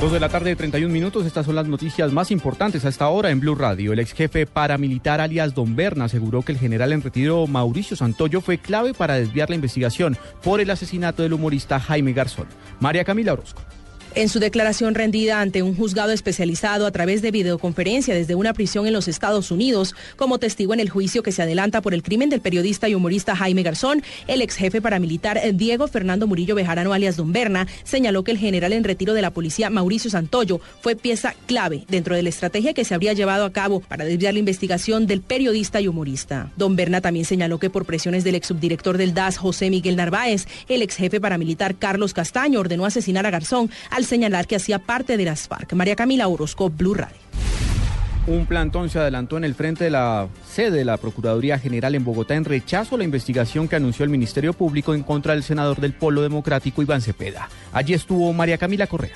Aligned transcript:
Dos 0.00 0.12
de 0.12 0.20
la 0.20 0.28
tarde, 0.28 0.54
31 0.54 0.92
minutos. 0.92 1.24
Estas 1.24 1.46
son 1.46 1.54
las 1.54 1.66
noticias 1.68 2.12
más 2.12 2.30
importantes 2.30 2.84
a 2.84 2.90
esta 2.90 3.08
hora 3.08 3.30
en 3.30 3.40
Blue 3.40 3.54
Radio. 3.54 3.94
El 3.94 3.98
ex 3.98 4.12
jefe 4.12 4.44
paramilitar 4.44 5.22
alias 5.22 5.54
Don 5.54 5.74
Berna 5.74 6.04
aseguró 6.04 6.42
que 6.42 6.52
el 6.52 6.58
general 6.58 6.92
en 6.92 7.00
retiro 7.00 7.46
Mauricio 7.46 7.96
Santoyo 7.96 8.42
fue 8.42 8.58
clave 8.58 8.92
para 8.92 9.14
desviar 9.14 9.48
la 9.48 9.54
investigación 9.54 10.18
por 10.42 10.60
el 10.60 10.70
asesinato 10.70 11.22
del 11.22 11.32
humorista 11.32 11.80
Jaime 11.80 12.12
Garzón. 12.12 12.46
María 12.78 13.04
Camila 13.04 13.32
Orozco. 13.32 13.62
En 14.16 14.30
su 14.30 14.38
declaración 14.38 14.94
rendida 14.94 15.42
ante 15.42 15.62
un 15.62 15.76
juzgado 15.76 16.10
especializado 16.10 16.86
a 16.86 16.90
través 16.90 17.20
de 17.20 17.30
videoconferencia 17.30 18.14
desde 18.14 18.34
una 18.34 18.54
prisión 18.54 18.86
en 18.86 18.94
los 18.94 19.08
Estados 19.08 19.50
Unidos, 19.50 19.94
como 20.16 20.38
testigo 20.38 20.72
en 20.72 20.80
el 20.80 20.88
juicio 20.88 21.22
que 21.22 21.32
se 21.32 21.42
adelanta 21.42 21.82
por 21.82 21.92
el 21.92 22.02
crimen 22.02 22.30
del 22.30 22.40
periodista 22.40 22.88
y 22.88 22.94
humorista 22.94 23.36
Jaime 23.36 23.62
Garzón, 23.62 24.02
el 24.26 24.40
ex 24.40 24.56
jefe 24.56 24.80
paramilitar 24.80 25.38
Diego 25.52 25.86
Fernando 25.86 26.26
Murillo 26.26 26.54
Bejarano 26.54 26.94
alias 26.94 27.18
Don 27.18 27.30
Berna 27.30 27.66
señaló 27.84 28.24
que 28.24 28.30
el 28.30 28.38
general 28.38 28.72
en 28.72 28.84
retiro 28.84 29.12
de 29.12 29.20
la 29.20 29.32
policía 29.32 29.68
Mauricio 29.68 30.10
Santoyo 30.10 30.62
fue 30.80 30.96
pieza 30.96 31.34
clave 31.44 31.84
dentro 31.86 32.16
de 32.16 32.22
la 32.22 32.30
estrategia 32.30 32.72
que 32.72 32.86
se 32.86 32.94
habría 32.94 33.12
llevado 33.12 33.44
a 33.44 33.52
cabo 33.52 33.80
para 33.80 34.06
desviar 34.06 34.32
la 34.32 34.40
investigación 34.40 35.06
del 35.06 35.20
periodista 35.20 35.78
y 35.82 35.88
humorista. 35.88 36.50
Don 36.56 36.74
Berna 36.74 37.02
también 37.02 37.26
señaló 37.26 37.58
que 37.58 37.68
por 37.68 37.84
presiones 37.84 38.24
del 38.24 38.36
ex 38.36 38.46
subdirector 38.46 38.96
del 38.96 39.12
DAS 39.12 39.36
José 39.36 39.68
Miguel 39.68 39.96
Narváez, 39.96 40.46
el 40.70 40.80
ex 40.80 40.96
jefe 40.96 41.20
paramilitar 41.20 41.76
Carlos 41.76 42.14
Castaño 42.14 42.60
ordenó 42.60 42.86
asesinar 42.86 43.26
a 43.26 43.30
Garzón 43.30 43.70
al 43.90 44.05
señalar 44.06 44.46
que 44.46 44.56
hacía 44.56 44.78
parte 44.78 45.16
de 45.16 45.24
las 45.24 45.48
FARC. 45.48 45.74
María 45.74 45.96
Camila 45.96 46.28
Orozco, 46.28 46.70
Blue 46.70 46.94
Radio. 46.94 47.16
Un 48.26 48.46
plantón 48.46 48.90
se 48.90 48.98
adelantó 48.98 49.36
en 49.36 49.44
el 49.44 49.54
frente 49.54 49.84
de 49.84 49.90
la 49.90 50.26
sede 50.44 50.78
de 50.78 50.84
la 50.84 50.96
Procuraduría 50.96 51.60
General 51.60 51.94
en 51.94 52.04
Bogotá 52.04 52.34
en 52.34 52.44
rechazo 52.44 52.96
a 52.96 52.98
la 52.98 53.04
investigación 53.04 53.68
que 53.68 53.76
anunció 53.76 54.02
el 54.02 54.10
Ministerio 54.10 54.52
Público 54.52 54.94
en 54.94 55.04
contra 55.04 55.34
del 55.34 55.44
senador 55.44 55.80
del 55.80 55.92
Polo 55.92 56.22
Democrático 56.22 56.82
Iván 56.82 57.02
Cepeda. 57.02 57.48
Allí 57.72 57.94
estuvo 57.94 58.32
María 58.32 58.58
Camila 58.58 58.88
Correa. 58.88 59.14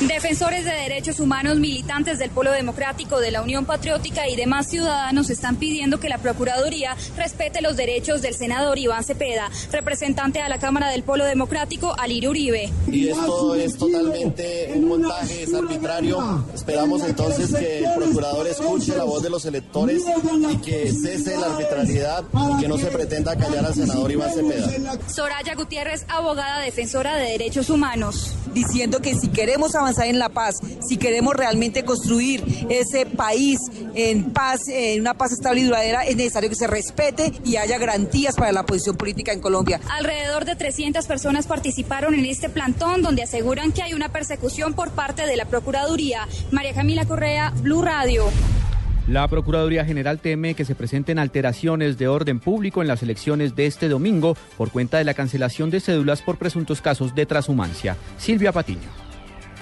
Defensores 0.00 0.64
de 0.64 0.70
derechos 0.70 1.20
humanos, 1.20 1.58
militantes 1.58 2.18
del 2.18 2.30
Polo 2.30 2.52
Democrático, 2.52 3.20
de 3.20 3.30
la 3.30 3.42
Unión 3.42 3.66
Patriótica 3.66 4.26
y 4.28 4.34
demás 4.34 4.66
ciudadanos 4.70 5.28
están 5.28 5.56
pidiendo 5.56 6.00
que 6.00 6.08
la 6.08 6.16
Procuraduría 6.16 6.96
respete 7.18 7.60
los 7.60 7.76
derechos 7.76 8.22
del 8.22 8.34
senador 8.34 8.78
Iván 8.78 9.04
Cepeda, 9.04 9.50
representante 9.70 10.40
a 10.40 10.48
la 10.48 10.58
Cámara 10.58 10.88
del 10.88 11.02
Polo 11.02 11.26
Democrático, 11.26 11.94
Alir 11.98 12.26
Uribe. 12.26 12.72
Y 12.90 13.08
esto 13.08 13.54
es 13.54 13.76
totalmente 13.76 14.72
un 14.74 14.88
montaje, 14.88 15.42
es 15.42 15.52
arbitrario. 15.52 16.46
Esperamos 16.54 17.04
entonces 17.04 17.54
que 17.54 17.84
el 17.84 17.92
procurador 17.94 18.46
escuche 18.46 18.96
la 18.96 19.04
voz 19.04 19.22
de 19.22 19.28
los 19.28 19.44
electores 19.44 20.02
y 20.50 20.56
que 20.62 20.92
cese 20.92 21.36
la 21.36 21.46
arbitrariedad 21.46 22.24
y 22.56 22.62
que 22.62 22.68
no 22.68 22.78
se 22.78 22.86
pretenda 22.86 23.36
callar 23.36 23.66
al 23.66 23.74
senador 23.74 24.10
Iván 24.10 24.32
Cepeda. 24.32 24.98
Soraya 25.08 25.54
Gutiérrez, 25.54 26.06
abogada 26.08 26.60
defensora 26.60 27.16
de 27.16 27.32
derechos 27.32 27.68
humanos. 27.68 28.34
Diciendo 28.54 29.00
que 29.00 29.14
si 29.14 29.28
queremos 29.28 29.76
avanzar 29.76 29.89
avanzar 29.90 30.06
en 30.06 30.18
la 30.18 30.28
paz, 30.28 30.60
si 30.86 30.96
queremos 30.96 31.34
realmente 31.34 31.84
construir 31.84 32.42
ese 32.68 33.06
país 33.06 33.58
en 33.94 34.30
paz, 34.30 34.68
en 34.68 35.00
una 35.00 35.14
paz 35.14 35.32
estable 35.32 35.60
y 35.60 35.64
duradera, 35.64 36.02
es 36.02 36.16
necesario 36.16 36.48
que 36.48 36.54
se 36.54 36.66
respete 36.66 37.32
y 37.44 37.56
haya 37.56 37.78
garantías 37.78 38.36
para 38.36 38.52
la 38.52 38.64
posición 38.64 38.96
política 38.96 39.32
en 39.32 39.40
Colombia. 39.40 39.80
Alrededor 39.90 40.44
de 40.44 40.56
300 40.56 41.06
personas 41.06 41.46
participaron 41.46 42.14
en 42.14 42.24
este 42.24 42.48
plantón 42.48 43.02
donde 43.02 43.22
aseguran 43.22 43.72
que 43.72 43.82
hay 43.82 43.94
una 43.94 44.10
persecución 44.10 44.74
por 44.74 44.90
parte 44.92 45.26
de 45.26 45.36
la 45.36 45.46
Procuraduría. 45.46 46.28
María 46.52 46.72
Camila 46.72 47.04
Correa, 47.04 47.52
Blue 47.62 47.82
Radio. 47.82 48.24
La 49.08 49.26
Procuraduría 49.26 49.84
General 49.84 50.20
teme 50.20 50.54
que 50.54 50.64
se 50.64 50.76
presenten 50.76 51.18
alteraciones 51.18 51.98
de 51.98 52.06
orden 52.06 52.38
público 52.38 52.80
en 52.80 52.86
las 52.86 53.02
elecciones 53.02 53.56
de 53.56 53.66
este 53.66 53.88
domingo 53.88 54.36
por 54.56 54.70
cuenta 54.70 54.98
de 54.98 55.04
la 55.04 55.14
cancelación 55.14 55.70
de 55.70 55.80
cédulas 55.80 56.22
por 56.22 56.38
presuntos 56.38 56.80
casos 56.80 57.14
de 57.16 57.26
transhumancia. 57.26 57.96
Silvia 58.18 58.52
Patiño. 58.52 59.09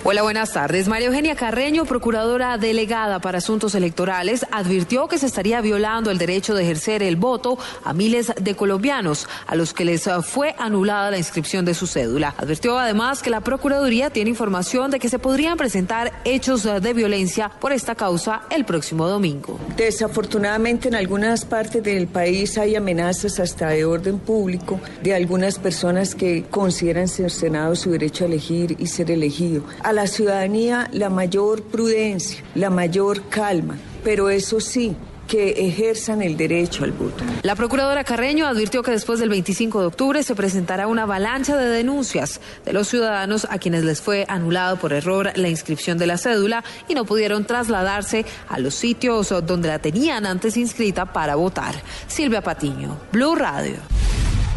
Hola, 0.05 0.23
buenas 0.23 0.53
tardes. 0.53 0.87
María 0.87 1.09
Eugenia 1.09 1.35
Carreño, 1.35 1.85
procuradora 1.85 2.57
delegada 2.57 3.19
para 3.19 3.39
asuntos 3.39 3.75
electorales, 3.75 4.47
advirtió 4.53 5.09
que 5.09 5.19
se 5.19 5.27
estaría 5.27 5.61
violando 5.61 6.13
el 6.13 6.19
derecho 6.19 6.55
de 6.55 6.63
ejercer 6.63 7.03
el 7.03 7.17
voto 7.17 7.59
a 7.83 7.93
miles 7.93 8.33
de 8.41 8.55
colombianos 8.55 9.29
a 9.49 9.57
los 9.57 9.75
que 9.75 9.85
les 9.85 10.09
fue 10.23 10.55
anulada 10.57 11.11
la 11.11 11.19
inscripción 11.19 11.65
de 11.65 11.75
su 11.75 11.89
cédula. 11.89 12.33
Advirtió 12.39 12.79
además 12.79 13.23
que 13.23 13.31
la 13.31 13.41
Procuraduría 13.41 14.09
tiene 14.11 14.31
información 14.31 14.93
de 14.93 15.01
que 15.01 15.09
se 15.09 15.19
podrían 15.19 15.59
presentar 15.59 16.13
hechos 16.25 16.63
de 16.63 16.95
violencia 16.95 17.49
por 17.49 17.73
esta 17.73 17.97
causa 17.97 18.43
el 18.51 18.65
próximo 18.65 19.09
domingo. 19.09 19.59
Desafortunadamente 19.77 20.87
en 20.87 20.95
algunas 20.95 21.45
partes 21.45 21.83
del 21.83 22.07
país 22.07 22.57
hay 22.57 22.77
amenazas 22.77 23.41
hasta 23.41 23.71
de 23.71 23.85
orden 23.85 24.21
público 24.21 24.81
de 25.03 25.17
algunas 25.17 25.59
personas 25.59 26.15
que 26.15 26.45
consideran 26.45 27.09
cercenado 27.09 27.75
su 27.75 27.91
derecho 27.91 28.25
a 28.25 28.29
elegir 28.29 28.77
y 28.79 28.87
ser 28.87 29.11
elegido 29.11 29.65
a 29.89 29.93
la 29.95 30.07
ciudadanía 30.07 30.91
la 30.93 31.09
mayor 31.09 31.63
prudencia, 31.63 32.45
la 32.55 32.69
mayor 32.69 33.27
calma, 33.31 33.79
pero 34.05 34.29
eso 34.29 34.61
sí, 34.61 34.95
que 35.27 35.67
ejerzan 35.67 36.21
el 36.21 36.37
derecho 36.37 36.85
al 36.85 36.93
voto. 36.93 37.25
La 37.43 37.57
procuradora 37.57 38.05
Carreño 38.05 38.47
advirtió 38.47 38.83
que 38.83 38.91
después 38.91 39.19
del 39.19 39.31
25 39.31 39.81
de 39.81 39.87
octubre 39.87 40.23
se 40.23 40.35
presentará 40.35 40.89
una 40.89 41.05
avalancha 41.05 41.57
de 41.57 41.71
denuncias 41.71 42.39
de 42.67 42.75
los 42.75 42.89
ciudadanos 42.89 43.47
a 43.49 43.57
quienes 43.57 43.83
les 43.83 44.03
fue 44.03 44.27
anulado 44.29 44.77
por 44.77 44.93
error 44.93 45.33
la 45.37 45.49
inscripción 45.49 45.97
de 45.97 46.07
la 46.07 46.19
cédula 46.19 46.65
y 46.87 46.95
no 46.95 47.07
pudieron 47.07 47.47
trasladarse 47.47 48.27
a 48.47 48.59
los 48.59 48.75
sitios 48.75 49.33
donde 49.47 49.69
la 49.69 49.79
tenían 49.79 50.27
antes 50.27 50.59
inscrita 50.59 51.15
para 51.15 51.35
votar. 51.35 51.75
Silvia 52.09 52.43
Patiño, 52.43 52.99
Blue 53.11 53.37
Radio. 53.37 53.77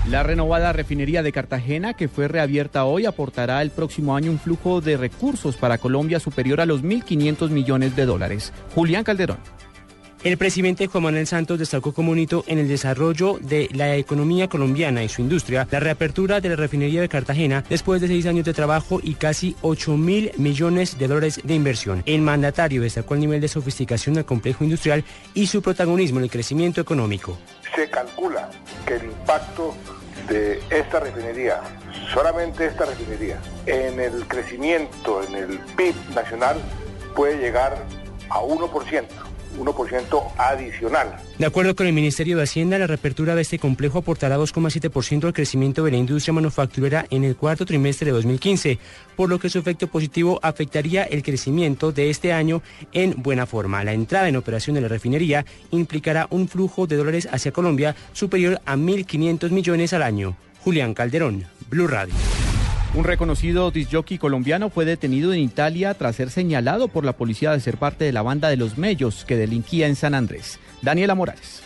La 0.09 0.23
renovada 0.23 0.73
refinería 0.73 1.21
de 1.21 1.31
Cartagena, 1.31 1.93
que 1.93 2.07
fue 2.07 2.27
reabierta 2.27 2.85
hoy, 2.85 3.05
aportará 3.05 3.61
el 3.61 3.69
próximo 3.69 4.15
año 4.15 4.31
un 4.31 4.39
flujo 4.39 4.81
de 4.81 4.97
recursos 4.97 5.57
para 5.57 5.77
Colombia 5.77 6.19
superior 6.19 6.59
a 6.59 6.65
los 6.65 6.83
1.500 6.83 7.49
millones 7.51 7.95
de 7.95 8.07
dólares. 8.07 8.51
Julián 8.73 9.03
Calderón. 9.03 9.37
El 10.23 10.37
presidente 10.37 10.85
Juan 10.85 11.03
Manuel 11.03 11.25
Santos 11.25 11.57
destacó 11.57 11.93
como 11.93 12.11
un 12.11 12.19
hito 12.19 12.43
en 12.45 12.59
el 12.59 12.67
desarrollo 12.67 13.39
de 13.41 13.69
la 13.73 13.95
economía 13.95 14.47
colombiana 14.47 15.03
y 15.03 15.09
su 15.09 15.21
industria 15.21 15.67
la 15.71 15.79
reapertura 15.79 16.39
de 16.39 16.49
la 16.49 16.55
refinería 16.55 17.01
de 17.01 17.09
Cartagena 17.09 17.63
después 17.67 18.01
de 18.01 18.07
seis 18.07 18.27
años 18.27 18.45
de 18.45 18.53
trabajo 18.53 18.99
y 19.01 19.15
casi 19.15 19.55
8 19.61 19.97
mil 19.97 20.31
millones 20.37 20.99
de 20.99 21.07
dólares 21.07 21.41
de 21.43 21.55
inversión. 21.55 22.03
El 22.05 22.21
mandatario 22.21 22.83
destacó 22.83 23.15
el 23.15 23.21
nivel 23.21 23.41
de 23.41 23.47
sofisticación 23.47 24.13
del 24.13 24.25
complejo 24.25 24.63
industrial 24.63 25.03
y 25.33 25.47
su 25.47 25.63
protagonismo 25.63 26.19
en 26.19 26.25
el 26.25 26.31
crecimiento 26.31 26.81
económico. 26.81 27.39
Se 27.75 27.89
calcula 27.89 28.49
que 28.85 28.95
el 28.95 29.05
impacto 29.05 29.73
de 30.27 30.61
esta 30.69 30.99
refinería, 30.99 31.61
solamente 32.13 32.65
esta 32.65 32.85
refinería, 32.85 33.39
en 33.65 33.99
el 33.99 34.27
crecimiento, 34.27 35.23
en 35.23 35.35
el 35.35 35.59
PIB 35.77 35.95
nacional, 36.13 36.57
puede 37.15 37.37
llegar 37.37 37.77
a 38.29 38.41
1%. 38.41 39.30
1% 39.57 40.33
adicional. 40.37 41.15
De 41.37 41.45
acuerdo 41.45 41.75
con 41.75 41.87
el 41.87 41.93
Ministerio 41.93 42.37
de 42.37 42.43
Hacienda, 42.43 42.77
la 42.77 42.87
reapertura 42.87 43.35
de 43.35 43.41
este 43.41 43.59
complejo 43.59 43.99
aportará 43.99 44.37
2,7% 44.37 45.25
al 45.25 45.33
crecimiento 45.33 45.83
de 45.83 45.91
la 45.91 45.97
industria 45.97 46.33
manufacturera 46.33 47.05
en 47.09 47.23
el 47.23 47.35
cuarto 47.35 47.65
trimestre 47.65 48.05
de 48.05 48.11
2015, 48.11 48.79
por 49.15 49.29
lo 49.29 49.39
que 49.39 49.49
su 49.49 49.59
efecto 49.59 49.87
positivo 49.87 50.39
afectaría 50.41 51.03
el 51.03 51.23
crecimiento 51.23 51.91
de 51.91 52.09
este 52.09 52.33
año 52.33 52.61
en 52.93 53.15
buena 53.21 53.45
forma. 53.45 53.83
La 53.83 53.93
entrada 53.93 54.29
en 54.29 54.35
operación 54.35 54.75
de 54.75 54.81
la 54.81 54.87
refinería 54.87 55.45
implicará 55.71 56.27
un 56.29 56.47
flujo 56.47 56.87
de 56.87 56.97
dólares 56.97 57.27
hacia 57.31 57.51
Colombia 57.51 57.95
superior 58.13 58.61
a 58.65 58.75
1.500 58.75 59.51
millones 59.51 59.93
al 59.93 60.03
año. 60.03 60.35
Julián 60.63 60.93
Calderón, 60.93 61.45
Blue 61.69 61.87
Radio. 61.87 62.13
Un 62.93 63.05
reconocido 63.05 63.71
disjockey 63.71 64.17
colombiano 64.17 64.69
fue 64.69 64.83
detenido 64.83 65.31
en 65.31 65.39
Italia 65.39 65.93
tras 65.93 66.17
ser 66.17 66.29
señalado 66.29 66.89
por 66.89 67.05
la 67.05 67.13
policía 67.13 67.51
de 67.51 67.61
ser 67.61 67.77
parte 67.77 68.03
de 68.03 68.11
la 68.11 68.21
banda 68.21 68.49
de 68.49 68.57
los 68.57 68.77
Mellos 68.77 69.23
que 69.23 69.37
delinquía 69.37 69.87
en 69.87 69.95
San 69.95 70.13
Andrés. 70.13 70.59
Daniela 70.81 71.15
Morales 71.15 71.63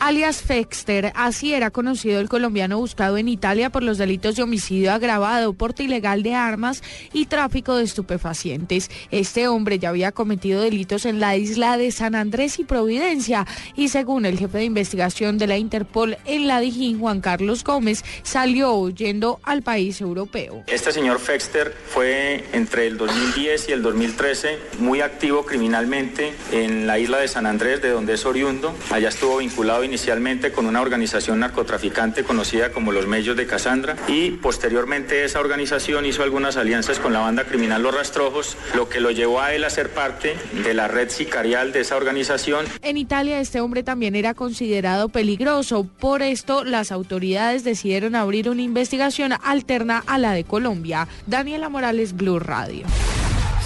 alias 0.00 0.42
Fexter. 0.42 1.12
Así 1.14 1.54
era 1.54 1.70
conocido 1.70 2.20
el 2.20 2.28
colombiano 2.28 2.78
buscado 2.78 3.18
en 3.18 3.28
Italia 3.28 3.70
por 3.70 3.82
los 3.82 3.98
delitos 3.98 4.36
de 4.36 4.42
homicidio 4.42 4.92
agravado, 4.92 5.52
porte 5.52 5.82
ilegal 5.82 6.22
de 6.22 6.34
armas 6.34 6.82
y 7.12 7.26
tráfico 7.26 7.76
de 7.76 7.84
estupefacientes. 7.84 8.90
Este 9.10 9.48
hombre 9.48 9.78
ya 9.78 9.90
había 9.90 10.12
cometido 10.12 10.62
delitos 10.62 11.04
en 11.06 11.20
la 11.20 11.36
isla 11.36 11.76
de 11.76 11.90
San 11.90 12.14
Andrés 12.14 12.58
y 12.58 12.64
Providencia 12.64 13.46
y 13.76 13.88
según 13.88 14.26
el 14.26 14.38
jefe 14.38 14.58
de 14.58 14.64
investigación 14.64 15.38
de 15.38 15.46
la 15.46 15.58
Interpol 15.58 16.16
en 16.24 16.46
la 16.46 16.60
Dijín, 16.60 17.00
Juan 17.00 17.20
Carlos 17.20 17.64
Gómez, 17.64 18.04
salió 18.22 18.74
huyendo 18.74 19.40
al 19.42 19.62
país 19.62 20.00
europeo. 20.00 20.62
Este 20.66 20.92
señor 20.92 21.18
Fexter 21.18 21.74
fue 21.86 22.44
entre 22.52 22.86
el 22.86 22.98
2010 22.98 23.68
y 23.68 23.72
el 23.72 23.82
2013 23.82 24.58
muy 24.78 25.00
activo 25.00 25.44
criminalmente 25.44 26.32
en 26.52 26.86
la 26.86 26.98
isla 26.98 27.18
de 27.18 27.28
San 27.28 27.46
Andrés, 27.46 27.82
de 27.82 27.90
donde 27.90 28.14
es 28.14 28.24
oriundo. 28.24 28.74
Allá 28.90 29.08
estuvo 29.08 29.38
vinculado 29.38 29.84
inicialmente 29.88 30.52
con 30.52 30.66
una 30.66 30.82
organización 30.82 31.40
narcotraficante 31.40 32.22
conocida 32.22 32.70
como 32.70 32.92
los 32.92 33.06
Mellos 33.06 33.36
de 33.36 33.46
Casandra 33.46 33.96
y 34.06 34.32
posteriormente 34.32 35.24
esa 35.24 35.40
organización 35.40 36.04
hizo 36.04 36.22
algunas 36.22 36.56
alianzas 36.56 36.98
con 36.98 37.12
la 37.12 37.20
banda 37.20 37.44
criminal 37.44 37.82
Los 37.82 37.94
Rastrojos, 37.94 38.56
lo 38.74 38.88
que 38.88 39.00
lo 39.00 39.10
llevó 39.10 39.40
a 39.40 39.54
él 39.54 39.64
a 39.64 39.70
ser 39.70 39.90
parte 39.90 40.36
de 40.62 40.74
la 40.74 40.88
red 40.88 41.08
sicarial 41.08 41.72
de 41.72 41.80
esa 41.80 41.96
organización. 41.96 42.66
En 42.82 42.98
Italia 42.98 43.40
este 43.40 43.60
hombre 43.60 43.82
también 43.82 44.14
era 44.14 44.34
considerado 44.34 45.08
peligroso, 45.08 45.88
por 45.98 46.22
esto 46.22 46.64
las 46.64 46.92
autoridades 46.92 47.64
decidieron 47.64 48.14
abrir 48.14 48.50
una 48.50 48.62
investigación 48.62 49.32
alterna 49.42 50.04
a 50.06 50.18
la 50.18 50.32
de 50.32 50.44
Colombia. 50.44 51.08
Daniela 51.26 51.68
Morales, 51.68 52.14
Blue 52.14 52.38
Radio. 52.38 52.84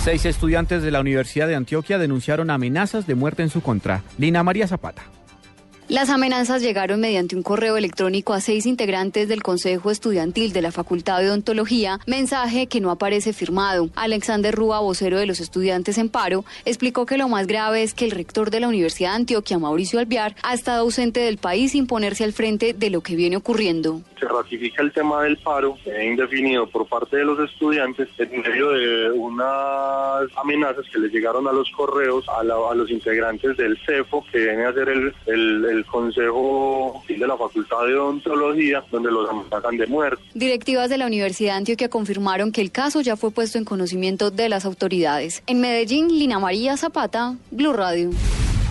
Seis 0.03 0.25
estudiantes 0.25 0.83
de 0.83 0.91
la 0.91 1.01
Universidad 1.01 1.47
de 1.47 1.55
Antioquia 1.55 1.99
denunciaron 1.99 2.51
amenazas 2.51 3.07
de 3.07 3.15
muerte 3.15 3.43
en 3.43 3.51
su 3.51 3.61
contra. 3.61 4.03
Lina 4.19 4.43
María 4.43 4.67
Zapata. 4.67 5.03
Las 5.93 6.09
amenazas 6.09 6.63
llegaron 6.63 7.01
mediante 7.01 7.37
un 7.37 7.43
correo 7.43 7.77
electrónico 7.77 8.33
a 8.33 8.41
seis 8.41 8.65
integrantes 8.65 9.29
del 9.29 9.43
Consejo 9.43 9.91
Estudiantil 9.91 10.55
de 10.55 10.63
la 10.63 10.73
Facultad 10.73 11.21
de 11.21 11.29
Odontología, 11.29 11.99
mensaje 12.07 12.67
que 12.67 12.81
no 12.81 12.91
aparece 12.91 13.35
firmado. 13.35 13.91
Alexander 13.95 14.55
Rúa, 14.55 14.81
vocero 14.81 15.19
de 15.19 15.27
los 15.27 15.39
estudiantes 15.39 15.99
en 15.99 16.09
paro, 16.09 16.47
explicó 16.65 17.05
que 17.05 17.19
lo 17.19 17.29
más 17.29 17.47
grave 17.47 17.83
es 17.83 17.93
que 17.93 18.07
el 18.07 18.11
rector 18.11 18.51
de 18.51 18.61
la 18.61 18.69
Universidad 18.69 19.11
de 19.11 19.17
Antioquia, 19.17 19.59
Mauricio 19.59 19.99
Alviar, 19.99 20.35
ha 20.43 20.55
estado 20.55 20.81
ausente 20.81 21.21
del 21.21 21.37
país 21.37 21.73
sin 21.73 21.87
ponerse 21.87 22.25
al 22.25 22.33
frente 22.33 22.73
de 22.73 22.89
lo 22.89 23.03
que 23.03 23.15
viene 23.15 23.37
ocurriendo. 23.37 24.01
Se 24.19 24.27
ratifica 24.27 24.83
el 24.83 24.93
tema 24.93 25.25
del 25.25 25.37
paro 25.37 25.77
indefinido 26.03 26.67
por 26.69 26.87
parte 26.87 27.19
de 27.19 27.25
los 27.25 27.39
estudiantes 27.39 28.09
en 28.17 28.41
medio 28.41 28.71
de 28.71 29.11
unas 29.11 30.31
amenazas 30.37 30.87
que 30.91 31.01
les 31.01 31.13
llegaron 31.13 31.47
a 31.49 31.53
los 31.53 31.71
correos 31.73 32.25
a, 32.31 32.43
los 32.43 32.91
integrantes 32.91 33.59
del 33.59 33.77
CEFO, 33.85 34.25
que 34.33 34.39
viene 34.39 34.65
a 34.65 34.73
ser 34.73 34.89
el 34.89 35.82
Consejo 35.87 37.03
de 37.09 37.27
la 37.27 37.37
Facultad 37.37 37.87
de 37.87 37.95
Odontología, 37.97 38.85
donde 38.91 39.11
los 39.11 39.29
amenazan 39.29 39.77
de 39.77 39.87
muerte. 39.87 40.23
Directivas 40.35 40.91
de 40.91 40.99
la 40.99 41.07
Universidad 41.07 41.53
de 41.53 41.59
Antioquia 41.59 41.89
confirmaron 41.89 42.53
que 42.53 42.61
el 42.61 42.71
caso 42.71 43.01
ya 43.01 43.17
fue 43.17 43.31
puesto 43.31 43.59
en 43.59 43.65
conocimiento 43.65 44.31
de 44.31 44.49
las 44.49 44.65
autoridades. 44.65 45.43
En 45.47 45.61
Medellín, 45.61 46.09
Lina 46.09 46.39
María 46.39 46.77
Zapata, 46.77 47.37
Blue 47.51 47.73
Radio. 47.73 48.11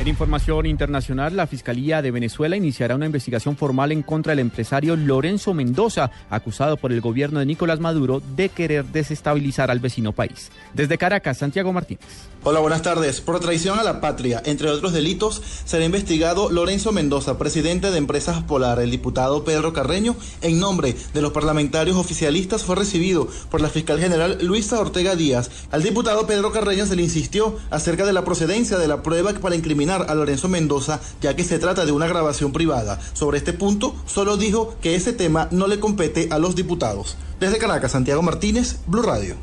En 0.02 0.08
información 0.08 0.66
internacional, 0.66 1.36
la 1.36 1.46
Fiscalía 1.46 2.02
de 2.02 2.10
Venezuela 2.10 2.58
iniciará 2.58 2.96
una 2.96 3.06
investigación 3.06 3.56
formal 3.56 3.92
en 3.92 4.02
contra 4.02 4.32
del 4.32 4.40
empresario 4.40 4.96
Lorenzo 4.96 5.54
Mendoza, 5.54 6.10
acusado 6.32 6.76
por 6.76 6.92
el 6.92 7.02
gobierno 7.02 7.38
de 7.38 7.46
Nicolás 7.46 7.80
Maduro 7.80 8.20
de 8.36 8.50
querer 8.50 8.84
desestabilizar 8.86 9.70
al 9.70 9.80
vecino 9.80 10.12
país. 10.12 10.50
Desde 10.74 10.98
Caracas, 10.98 11.38
Santiago 11.38 11.72
Martínez. 11.72 12.02
Hola, 12.44 12.60
buenas 12.62 12.82
tardes. 12.82 13.22
Por 13.22 13.40
traición 13.40 13.78
a 13.78 13.84
la 13.84 14.02
patria, 14.02 14.42
entre 14.44 14.72
otros 14.72 14.92
delitos, 14.92 15.40
será 15.66 15.86
investigado 15.86 16.50
Lorenzo 16.50 16.92
Mendoza, 16.92 17.38
presidente 17.38 17.92
de 17.92 18.00
Empresas 18.00 18.42
Polar. 18.42 18.80
El 18.80 18.90
diputado 18.90 19.44
Pedro 19.44 19.72
Carreño, 19.72 20.16
en 20.42 20.60
nombre 20.60 20.96
de 21.14 21.22
los 21.22 21.32
parlamentarios 21.32 21.98
oficialistas, 21.98 22.64
fue 22.64 22.76
recibido 22.76 23.28
por 23.52 23.62
la 23.62 23.70
fiscal 23.70 24.00
general 24.00 24.40
Luisa 24.42 24.80
Ortega 24.80 25.16
Díaz. 25.16 25.52
Al 25.70 25.84
diputado 25.84 26.26
Pedro 26.26 26.52
Carreño 26.52 26.88
se 26.88 26.96
le 26.96 27.04
insistió 27.04 27.56
acerca 27.70 28.08
de 28.08 28.14
la 28.14 28.26
procedencia 28.26 28.80
de 28.80 28.88
la 28.88 29.04
prueba 29.04 29.32
para 29.34 29.56
incriminar 29.56 29.91
a 29.92 30.16
Lorenzo 30.16 30.48
Mendoza, 30.48 31.02
ya 31.22 31.36
que 31.36 31.44
se 31.44 31.60
trata 31.60 31.86
de 31.86 31.92
una 31.92 32.08
grabación 32.08 32.54
privada. 32.54 33.00
Sobre 33.14 33.38
este 33.38 33.52
punto, 33.52 33.96
solo 34.06 34.38
dijo 34.38 34.76
que 34.82 34.96
ese 34.96 35.12
tema 35.12 35.48
no 35.52 35.68
le 35.68 35.80
compete 35.80 36.30
a 36.32 36.40
los 36.40 36.56
diputados. 36.56 37.18
Desde 37.40 37.58
Caracas, 37.58 37.92
Santiago 37.92 38.22
Martínez, 38.22 38.78
Blue 38.88 39.02
Radio. 39.02 39.36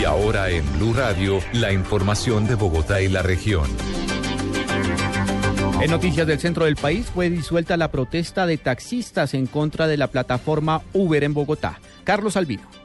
Y 0.00 0.04
ahora 0.04 0.50
en 0.50 0.64
Blue 0.78 0.94
Radio, 0.94 1.40
la 1.52 1.72
información 1.72 2.46
de 2.46 2.54
Bogotá 2.54 3.00
y 3.02 3.08
la 3.08 3.22
región. 3.22 3.68
En 5.80 5.90
noticias 5.90 6.26
del 6.26 6.38
centro 6.38 6.66
del 6.66 6.76
país 6.76 7.06
fue 7.06 7.30
disuelta 7.30 7.76
la 7.78 7.90
protesta 7.90 8.44
de 8.44 8.58
taxistas 8.58 9.32
en 9.32 9.46
contra 9.46 9.86
de 9.86 9.96
la 9.96 10.08
plataforma 10.08 10.82
Uber 10.92 11.24
en 11.24 11.32
Bogotá. 11.32 11.80
Carlos 12.04 12.36
Albino. 12.36 12.79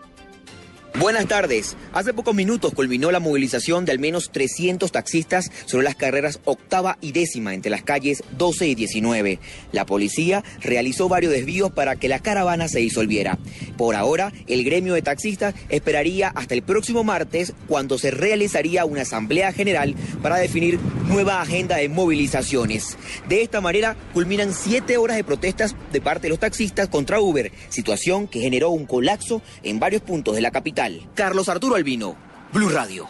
Buenas 0.98 1.28
tardes. 1.28 1.76
Hace 1.92 2.14
pocos 2.14 2.34
minutos 2.34 2.74
culminó 2.74 3.12
la 3.12 3.20
movilización 3.20 3.84
de 3.84 3.92
al 3.92 4.00
menos 4.00 4.32
300 4.32 4.94
taxistas 4.94 5.52
sobre 5.66 5.84
las 5.84 5.98
carreras 5.98 6.40
octava 6.46 6.98
y 7.02 7.12
décima 7.12 7.54
entre 7.54 7.70
las 7.70 7.84
calles 7.84 8.24
12 8.38 8.68
y 8.70 8.76
19. 8.76 9.40
La 9.74 9.86
policía 9.86 10.42
realizó 10.62 11.10
varios 11.10 11.34
desvíos 11.34 11.74
para 11.74 11.98
que 11.98 12.08
la 12.08 12.20
caravana 12.20 12.70
se 12.70 12.80
disolviera. 12.80 13.38
Por 13.76 13.96
ahora, 13.96 14.32
el 14.48 14.64
gremio 14.64 14.94
de 14.94 15.02
taxistas 15.02 15.54
esperaría 15.68 16.30
hasta 16.30 16.54
el 16.54 16.62
próximo 16.62 17.04
martes 17.04 17.52
cuando 17.68 17.98
se 17.98 18.12
realizaría 18.12 18.86
una 18.86 19.02
asamblea 19.02 19.52
general 19.52 19.96
para 20.22 20.38
definir 20.38 20.80
nueva 21.10 21.42
agenda 21.42 21.76
de 21.76 21.90
movilizaciones. 21.90 22.98
De 23.28 23.42
esta 23.42 23.60
manera, 23.60 23.98
culminan 24.14 24.54
siete 24.54 24.96
horas 24.96 25.18
de 25.18 25.26
protestas 25.26 25.76
de 25.92 26.00
parte 26.00 26.24
de 26.24 26.30
los 26.30 26.40
taxistas 26.40 26.88
contra 26.88 27.20
Uber, 27.20 27.52
situación 27.68 28.30
que 28.30 28.40
generó 28.40 28.70
un 28.70 28.86
colapso 28.86 29.42
en 29.62 29.78
varios 29.82 30.02
puntos 30.02 30.36
de 30.36 30.42
la 30.42 30.52
capital. 30.52 30.85
Carlos 31.16 31.50
Arturo 31.50 31.76
Albino, 31.76 32.16
Blue 32.54 32.70
Radio. 32.70 33.08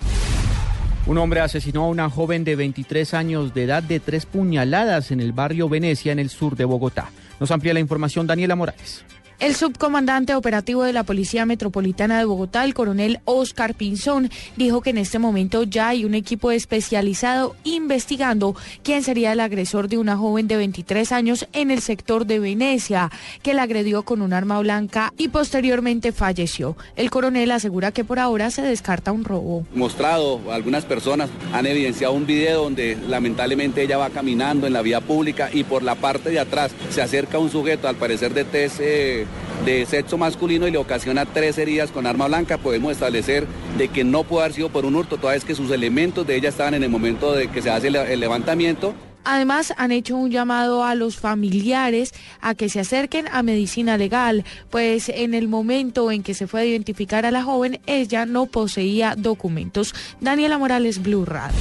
Un 1.08 1.18
hombre 1.18 1.42
asesinó 1.42 1.84
a 1.84 1.88
una 1.90 2.10
joven 2.10 2.44
de 2.44 2.56
23 2.56 3.14
años 3.14 3.54
de 3.54 3.64
edad 3.64 3.84
de 3.84 4.00
tres 4.00 4.26
puñaladas 4.26 5.12
en 5.12 5.20
el 5.20 5.34
barrio 5.34 5.68
Venecia, 5.68 6.12
en 6.12 6.20
el 6.20 6.30
sur 6.30 6.56
de 6.56 6.66
Bogotá. 6.66 7.12
Nos 7.40 7.52
amplía 7.52 7.74
la 7.74 7.82
información 7.82 8.28
Daniela 8.28 8.56
Morales. 8.56 9.04
El 9.38 9.54
subcomandante 9.54 10.34
operativo 10.34 10.84
de 10.84 10.94
la 10.94 11.04
Policía 11.04 11.46
Metropolitana 11.46 12.18
de 12.18 12.24
Bogotá, 12.24 12.64
el 12.64 12.74
coronel 12.74 13.20
Oscar 13.26 13.76
Pinzón, 13.76 14.32
dijo 14.56 14.80
que 14.80 14.92
en 14.92 14.98
este 14.98 15.20
momento 15.20 15.64
ya 15.64 15.90
hay 15.90 16.06
un 16.06 16.16
equipo 16.16 16.52
especializado 16.52 17.54
investigando 17.66 18.56
quién 18.82 19.04
sería 19.04 19.34
el 19.34 19.42
agresor 19.42 19.90
de 19.90 19.98
una 19.98 20.16
joven 20.16 20.48
de 20.48 20.56
23 20.56 21.12
años 21.12 21.48
en 21.52 21.70
el 21.70 21.82
sector 21.82 22.26
de 22.26 22.40
Venecia, 22.40 23.12
que 23.44 23.54
la 23.54 23.64
agredió 23.64 24.04
con 24.04 24.22
un 24.22 24.32
arma 24.32 24.58
blanca 24.60 25.14
y 25.18 25.28
posteriormente 25.28 26.14
falleció. 26.14 26.78
El 26.96 27.10
coronel 27.10 27.52
asegura 27.52 27.92
que 27.92 28.06
por 28.06 28.20
ahora 28.20 28.52
se 28.52 28.62
descarta 28.62 29.12
un 29.12 29.26
robo. 29.26 29.66
Mostrado, 29.76 30.40
algunas 30.50 30.86
personas 30.86 31.30
han 31.52 31.66
evidenciado 31.66 32.14
un 32.14 32.26
video 32.26 32.64
donde 32.64 32.98
lamentablemente 33.10 33.82
ella 33.82 33.98
va 33.98 34.12
caminando 34.12 34.66
en 34.66 34.72
la 34.72 34.82
vía 34.82 35.02
pública 35.02 35.50
y 35.52 35.66
por 35.66 35.84
la 35.84 35.96
parte 35.96 36.30
de 36.30 36.40
atrás 36.40 36.72
se 36.90 37.02
acerca 37.02 37.38
un 37.38 37.52
sujeto, 37.52 37.90
al 37.90 37.98
parecer 37.98 38.34
de 38.34 38.46
TC 38.46 39.25
de 39.66 39.86
sexo 39.88 40.18
masculino 40.18 40.68
y 40.68 40.72
le 40.72 40.78
ocasiona 40.78 41.26
tres 41.26 41.58
heridas 41.58 41.92
con 41.92 42.06
arma 42.06 42.28
blanca, 42.28 42.60
podemos 42.60 42.92
establecer 42.92 43.48
de 43.78 43.88
que 43.88 44.04
no 44.04 44.24
puede 44.24 44.46
haber 44.46 44.56
sido 44.56 44.70
por 44.70 44.86
un 44.86 44.96
hurto, 44.96 45.18
toda 45.18 45.34
vez 45.34 45.44
que 45.44 45.56
sus 45.56 45.72
elementos 45.72 46.26
de 46.28 46.36
ella 46.36 46.50
estaban 46.50 46.76
en 46.76 46.84
el 46.84 46.90
momento 46.90 47.34
de 47.34 47.48
que 47.48 47.62
se 47.62 47.72
hace 47.72 47.88
el 47.88 48.20
levantamiento. 48.20 48.94
Además, 49.24 49.74
han 49.78 49.92
hecho 49.92 50.16
un 50.16 50.30
llamado 50.30 50.84
a 50.84 50.94
los 50.94 51.18
familiares 51.18 52.14
a 52.42 52.54
que 52.54 52.70
se 52.70 52.80
acerquen 52.80 53.26
a 53.32 53.42
medicina 53.42 53.98
legal, 53.98 54.46
pues 54.70 55.10
en 55.10 55.34
el 55.34 55.48
momento 55.48 56.12
en 56.12 56.22
que 56.22 56.36
se 56.36 56.46
fue 56.46 56.62
a 56.62 56.66
identificar 56.66 57.26
a 57.26 57.32
la 57.32 57.44
joven, 57.44 57.80
ella 57.88 58.28
no 58.28 58.46
poseía 58.46 59.16
documentos. 59.18 59.96
Daniela 60.22 60.60
Morales, 60.60 61.02
Blue 61.02 61.26
Radio. 61.26 61.58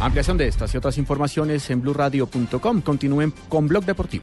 Ampliación 0.00 0.38
de 0.38 0.48
estas 0.48 0.72
y 0.74 0.78
otras 0.78 0.96
informaciones 0.96 1.68
en 1.68 1.82
blueradio.com. 1.82 2.80
Continúen 2.80 3.34
con 3.50 3.68
Blog 3.68 3.84
Deportivo. 3.84 4.22